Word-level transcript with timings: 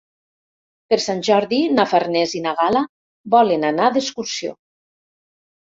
Per 0.93 0.97
Sant 1.03 1.19
Jordi 1.27 1.59
na 1.75 1.85
Farners 1.91 2.33
i 2.39 2.43
na 2.47 2.53
Gal·la 2.63 2.83
volen 3.37 3.69
anar 3.73 3.91
d'excursió. 3.99 4.57